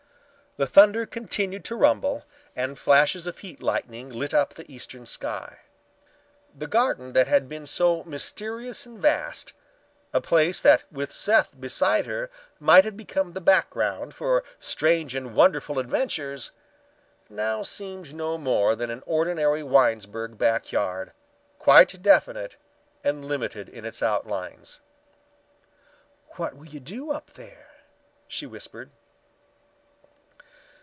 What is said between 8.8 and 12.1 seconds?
and vast, a place that with Seth beside